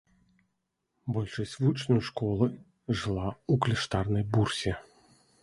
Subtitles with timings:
[1.17, 2.47] Большасць вучняў школы
[3.01, 4.77] жыла ў кляштарнай бурсе.